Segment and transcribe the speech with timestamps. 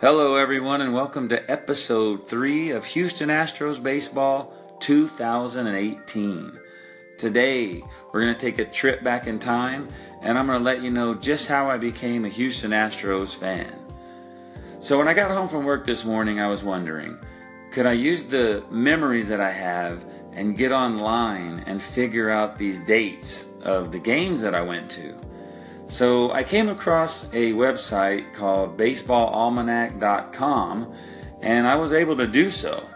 [0.00, 6.56] Hello, everyone, and welcome to episode three of Houston Astros Baseball 2018.
[7.16, 9.88] Today, we're going to take a trip back in time,
[10.22, 13.74] and I'm going to let you know just how I became a Houston Astros fan.
[14.78, 17.18] So, when I got home from work this morning, I was wondering
[17.72, 22.78] could I use the memories that I have and get online and figure out these
[22.78, 25.18] dates of the games that I went to?
[25.88, 30.94] So I came across a website called baseballalmanac.com
[31.40, 32.86] and I was able to do so.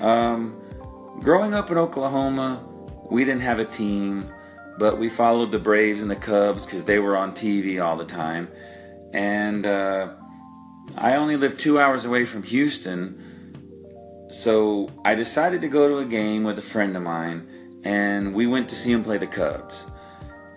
[0.00, 0.60] Um,
[1.20, 2.62] growing up in Oklahoma,
[3.10, 4.30] we didn't have a team,
[4.78, 8.04] but we followed the Braves and the Cubs because they were on TV all the
[8.04, 8.50] time.
[9.14, 10.10] And uh,
[10.96, 16.04] I only lived two hours away from Houston, so I decided to go to a
[16.04, 19.86] game with a friend of mine, and we went to see him play the Cubs.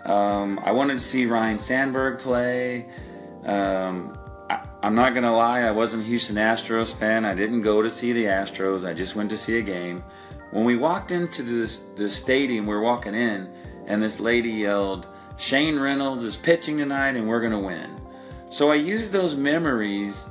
[0.06, 2.88] Um, I wanted to see Ryne Sandberg play.
[3.46, 4.18] Um,
[4.50, 7.26] I, am not going to lie, I wasn't a Houston Astros fan.
[7.26, 10.04] I didn't go to see the Astros, I just went to see a game.
[10.52, 13.50] When we walked into this, the stadium, we were walking in,
[13.88, 18.00] and this lady yelled, Shane Reynolds is pitching tonight, and we're going to win.
[18.50, 20.28] So I used those memories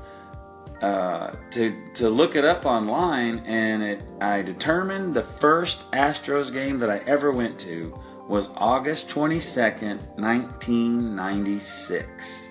[0.81, 6.79] uh, to to look it up online, and it I determined the first Astros game
[6.81, 7.99] that I ever went to
[8.33, 12.51] was August 22nd, 1996.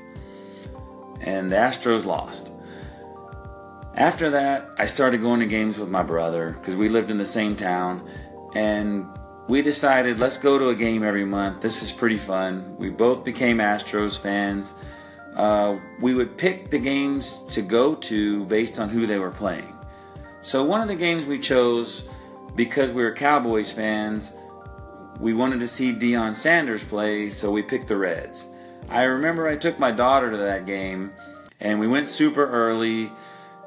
[1.21, 2.51] And the Astros lost.
[3.95, 7.25] After that, I started going to games with my brother because we lived in the
[7.25, 8.07] same town.
[8.53, 9.07] And
[9.47, 11.61] we decided let's go to a game every month.
[11.61, 12.75] This is pretty fun.
[12.77, 14.75] We both became Astros fans.
[15.35, 19.75] Uh, we would pick the games to go to based on who they were playing.
[20.41, 22.03] So one of the games we chose
[22.55, 24.31] because we were Cowboys fans
[25.21, 28.47] we wanted to see Deion Sanders play, so we picked the Reds.
[28.89, 31.11] I remember I took my daughter to that game,
[31.59, 33.11] and we went super early,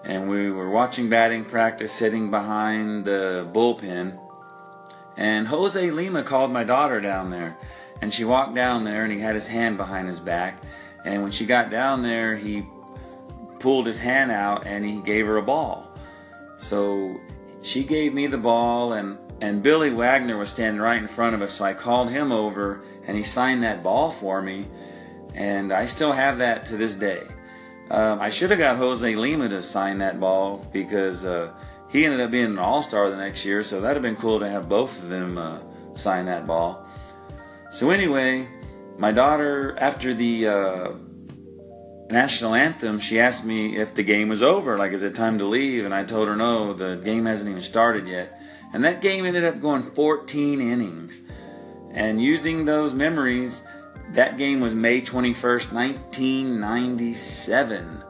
[0.03, 4.19] and we were watching batting practice sitting behind the bullpen.
[5.17, 7.57] And Jose Lima called my daughter down there,
[8.03, 10.61] and she walked down there, and he had his hand behind his back.
[11.05, 12.67] And when she got down there, he
[13.61, 15.89] pulled his hand out and he gave her a ball.
[16.59, 17.19] So
[17.63, 21.43] she gave me the ball, and and Billy Wagner was standing right in front of
[21.43, 24.67] us, so I called him over and he signed that ball for me,
[25.35, 27.23] and I still have that to this day.
[27.91, 31.53] Um, I should have got Jose Lima to sign that ball because uh,
[31.91, 34.41] he ended up being an All Star the next year, so that'd have been cool
[34.41, 35.59] to have both of them uh,
[35.95, 36.87] sign that ball.
[37.71, 38.49] So anyway,
[38.97, 40.93] my daughter, after the uh,
[42.09, 45.45] national anthem, she asked me if the game was over, like is it time to
[45.45, 48.41] leave, and I told her no, the game hasn't even started yet.
[48.75, 51.23] And that game ended up going 14 innings.
[51.93, 53.63] And using those memories,
[54.13, 58.03] that game was May 21st, 1997.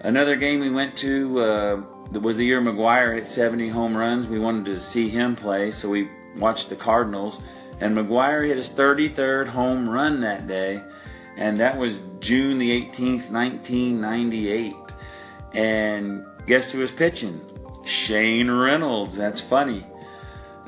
[0.00, 1.82] Another game we went to uh,
[2.18, 4.26] was the year McGwire hit 70 home runs.
[4.26, 6.08] We wanted to see him play, so we
[6.38, 7.40] watched the Cardinals.
[7.80, 10.82] And McGwire hit his 33rd home run that day,
[11.36, 14.74] and that was June the 18th, 1998.
[15.52, 17.42] And guess who was pitching?
[17.84, 19.16] Shane Reynolds.
[19.16, 19.86] That's funny.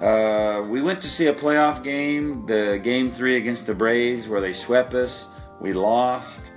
[0.01, 4.41] Uh, we went to see a playoff game, the game three against the Braves, where
[4.41, 5.29] they swept us.
[5.59, 6.53] We lost.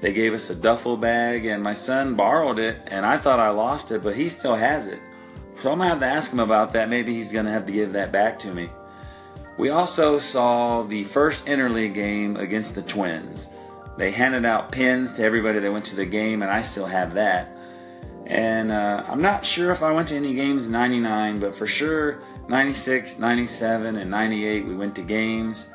[0.00, 3.48] They gave us a duffel bag, and my son borrowed it, and I thought I
[3.48, 5.00] lost it, but he still has it.
[5.60, 6.88] So I'm gonna have to ask him about that.
[6.88, 8.68] Maybe he's gonna have to give that back to me.
[9.56, 13.48] We also saw the first interleague game against the Twins.
[13.96, 17.14] They handed out pins to everybody that went to the game, and I still have
[17.14, 17.56] that.
[18.26, 21.66] And uh, I'm not sure if I went to any games in 99, but for
[21.66, 25.68] sure 96, 97, and 98 we went to games.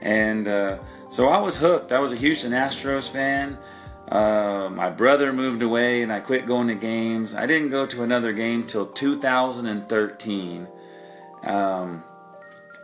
[0.00, 0.78] And uh,
[1.10, 1.90] so I was hooked.
[1.90, 3.58] I was a Houston Astros fan.
[4.08, 7.34] Uh, my brother moved away and I quit going to games.
[7.34, 10.68] I didn't go to another game till 2013.
[11.44, 12.04] Um,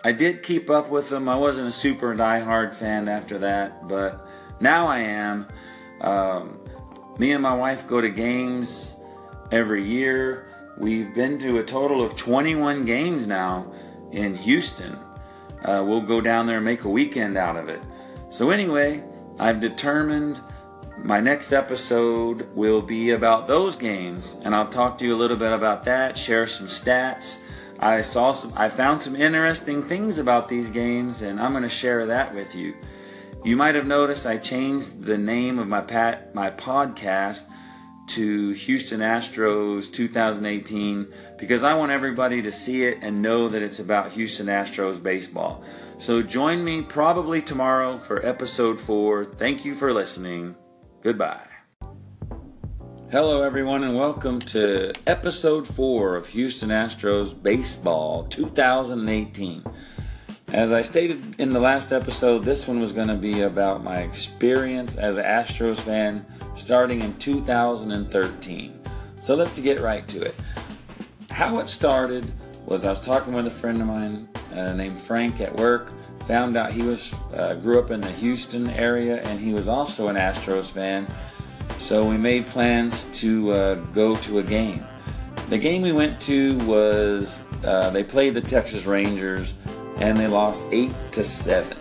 [0.03, 1.29] I did keep up with them.
[1.29, 4.27] I wasn't a super die-hard fan after that, but
[4.61, 5.47] now I am.
[6.01, 6.59] Um,
[7.21, 8.97] me and my wife go to games
[9.53, 10.47] every year.
[10.79, 13.71] We've been to a total of 21 games now
[14.11, 14.99] in Houston.
[15.63, 17.83] Uh, we'll go down there and make a weekend out of it.
[18.31, 19.05] So, anyway,
[19.39, 20.41] I've determined
[20.97, 25.37] my next episode will be about those games, and I'll talk to you a little
[25.37, 27.43] bit about that, share some stats.
[27.81, 31.69] I saw some, I found some interesting things about these games, and I'm going to
[31.69, 32.75] share that with you.
[33.43, 37.45] You might have noticed I changed the name of my pat, my podcast
[38.09, 43.79] to Houston Astros 2018 because I want everybody to see it and know that it's
[43.79, 45.65] about Houston Astros baseball.
[45.97, 49.25] So join me probably tomorrow for episode 4.
[49.25, 50.55] Thank you for listening.
[51.01, 51.47] Goodbye.
[53.11, 59.65] Hello, everyone, and welcome to episode 4 of Houston Astros Baseball 2018.
[60.53, 63.99] As I stated in the last episode, this one was going to be about my
[63.99, 66.27] experience as an Astros fan
[66.57, 68.81] starting in 2013.
[69.21, 70.35] So let's get right to it.
[71.31, 72.25] How it started
[72.67, 75.93] was I was talking with a friend of mine uh, named Frank at work.
[76.27, 80.09] Found out he was uh, grew up in the Houston area and he was also
[80.09, 81.07] an Astros fan.
[81.79, 84.85] So we made plans to uh, go to a game.
[85.49, 89.55] The game we went to was uh, they played the Texas Rangers
[90.01, 91.77] and they lost eight to seven.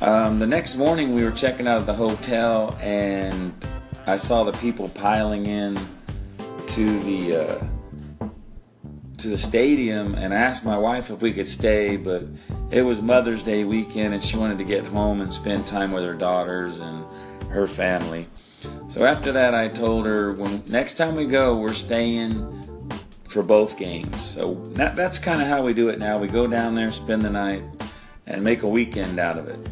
[0.00, 3.52] Um, the next morning, we were checking out of the hotel, and
[4.06, 5.78] I saw the people piling in
[6.66, 7.64] to the uh,
[9.18, 12.24] to the stadium, and I asked my wife if we could stay, but
[12.72, 16.02] it was Mother's Day weekend, and she wanted to get home and spend time with
[16.02, 17.04] her daughters and
[17.50, 18.26] her family.
[18.88, 22.61] So after that, I told her, when next time we go, we're staying
[23.32, 24.20] for both games.
[24.22, 26.18] So that, that's kind of how we do it now.
[26.18, 27.64] We go down there, spend the night,
[28.26, 29.68] and make a weekend out of it.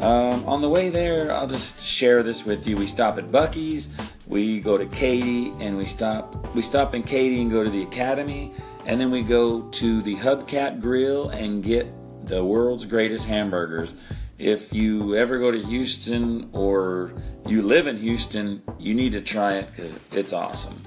[0.00, 2.76] Um, on the way there, I'll just share this with you.
[2.76, 3.94] We stop at Buc-ee's,
[4.26, 6.54] we go to Katy, and we stop.
[6.54, 8.52] We stop in Katy and go to the Academy,
[8.84, 11.86] and then we go to the Hubcap Grill and get
[12.26, 13.94] the world's greatest hamburgers.
[14.38, 17.12] If you ever go to Houston or
[17.46, 20.78] you live in Houston, you need to try it because it's awesome.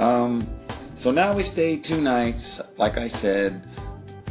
[0.00, 0.48] Um,
[0.94, 2.58] so now we stay two nights.
[2.78, 3.66] Like I said,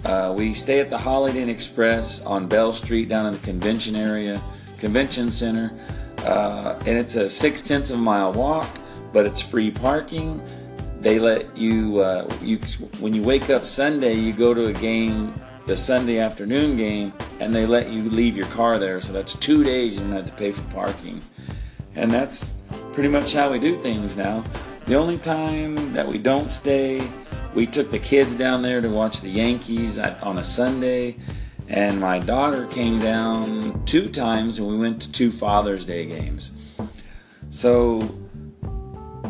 [0.04, 3.96] uh, we stay at the Holiday Inn Express on Bell Street down in the convention
[3.96, 4.42] area,
[4.80, 5.80] convention center,
[6.20, 8.68] uh, and it's a six tenths of a mile walk,
[9.14, 10.42] but it's free parking.
[11.02, 12.58] They let you, uh, you
[13.00, 17.54] when you wake up Sunday, you go to a game, the Sunday afternoon game, and
[17.54, 19.00] they let you leave your car there.
[19.02, 21.22] So that's two days you don't have to pay for parking,
[21.94, 22.56] and that's
[22.92, 24.44] pretty much how we do things now.
[24.90, 27.08] The only time that we don't stay,
[27.54, 31.18] we took the kids down there to watch the Yankees on a Sunday,
[31.68, 36.54] and my daughter came down two times, and we went to two Father's Day games.
[37.52, 38.00] So,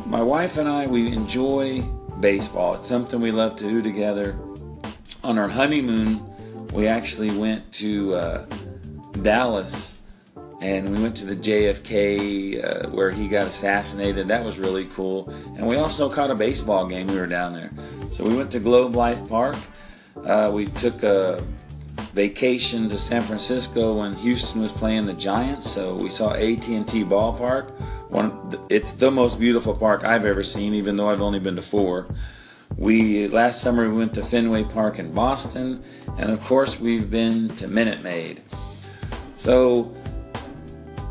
[0.06, 1.82] my wife and I, we enjoy
[2.22, 2.76] baseball.
[2.76, 4.40] It's something we love to do together.
[5.26, 6.24] On our honeymoon,
[6.72, 8.46] we actually went to uh,
[9.24, 9.99] Dallas
[10.62, 14.28] and we went to the JFK uh, where he got assassinated.
[14.28, 15.30] That was really cool.
[15.56, 17.08] And we also caught a baseball game.
[17.08, 17.72] We were down there,
[18.12, 19.56] so we went to Globe Life Park.
[20.26, 21.42] Uh, we took a
[22.14, 27.72] vacation to San Francisco when Houston was playing the Giants, so we saw AT&T Ballpark.
[28.10, 31.62] One, it's the most beautiful park I've ever seen, even though I've only been to
[31.62, 32.08] four.
[32.78, 35.84] We last summer we went to Fenway Park in Boston,
[36.18, 38.42] and of course we've been to Minute Maid.
[39.38, 39.96] So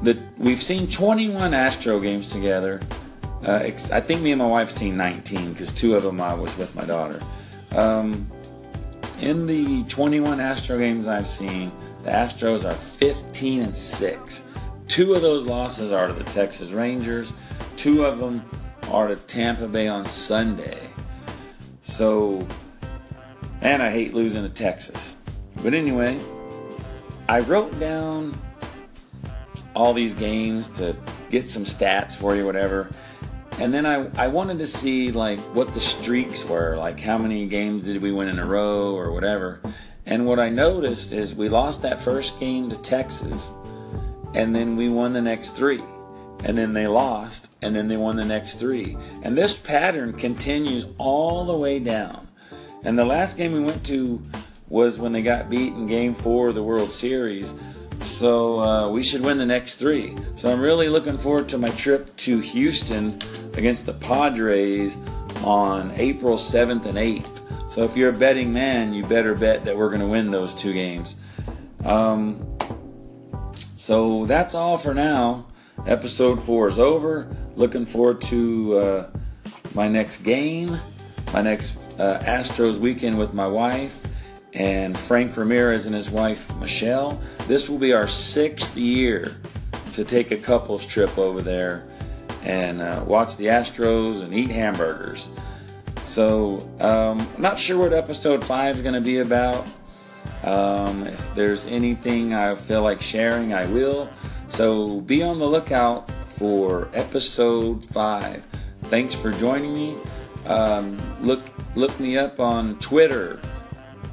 [0.03, 2.81] the we've seen 21 Astro games together.
[3.45, 6.57] Uh, I think me and my wife seen 19 because two of them I was
[6.57, 7.21] with my daughter.
[7.75, 8.29] Um,
[9.21, 14.45] in the 21 Astro games I've seen, the Astros are 15 and six.
[14.87, 17.33] Two of those losses are to the Texas Rangers.
[17.77, 18.43] Two of them
[18.89, 20.91] are to Tampa Bay on Sunday.
[21.83, 22.47] So,
[23.61, 25.17] and I hate losing to Texas.
[25.63, 26.19] But anyway,
[27.29, 28.35] I wrote down
[29.79, 30.97] all these games to
[31.31, 32.91] get some stats for you, whatever.
[33.59, 37.47] And then I, I wanted to see like what the streaks were, like how many
[37.47, 39.61] games did we win in a row or whatever.
[40.05, 43.51] And what I noticed is we lost that first game to Texas,
[44.35, 45.83] and then we won the next three.
[46.45, 48.97] And then they lost, and then they won the next three.
[49.23, 52.29] And this pattern continues all the way down.
[52.85, 54.23] And the last game we went to
[54.69, 57.55] was when they got beat in game four of the World Series
[58.01, 60.17] So uh, we should win the next three.
[60.37, 63.19] So I'm really looking forward to my trip to Houston
[63.55, 64.97] against the Padres
[65.45, 67.71] on April 7th and 8th.
[67.71, 70.55] So if you're a betting man, you better bet that we're going to win those
[70.55, 71.17] two games.
[71.85, 72.59] Um,
[73.77, 75.47] so that's all for now.
[75.87, 77.29] Episode four is over.
[77.55, 79.11] Looking forward to uh,
[79.75, 80.79] my next game,
[81.33, 84.05] my next uh, Astros weekend with my wife
[84.55, 87.21] and Frank Ramirez and his wife Michelle.
[87.47, 89.37] This will be our sixth year
[89.93, 91.85] to take a couples trip over there
[92.43, 95.29] and uh, watch the Astros and eat hamburgers.
[96.05, 99.67] So, um, I'm not sure what episode five is going to be about.
[100.43, 104.09] Um, if there's anything I feel like sharing, I will.
[104.49, 108.43] So, be on the lookout for episode five.
[108.85, 109.97] Thanks for joining me.
[110.47, 111.43] Um, look,
[111.75, 113.41] look me up on Twitter.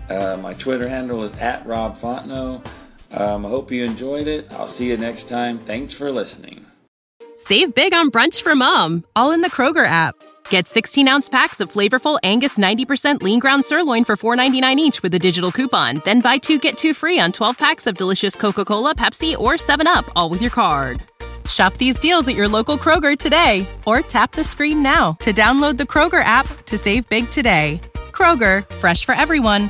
[0.10, 2.66] Uh, my Twitter handle is at Rob Fontenot.
[3.12, 4.52] Um, I hope you enjoyed it.
[4.52, 5.60] I'll see you next time.
[5.60, 6.66] Thanks for listening.
[7.36, 10.16] Save big on brunch for mom, all in the Kroger app.
[10.50, 15.14] Get 16 ounce packs of flavorful Angus 90% lean ground sirloin for $4.99 each with
[15.14, 16.02] a digital coupon.
[16.06, 19.54] Then buy two get two free on 12 packs of delicious Coca Cola, Pepsi, or
[19.54, 21.02] 7UP, all with your card.
[21.50, 25.78] Shop these deals at your local Kroger today or tap the screen now to download
[25.78, 27.82] the Kroger app to save big today.
[28.12, 29.70] Kroger, fresh for everyone.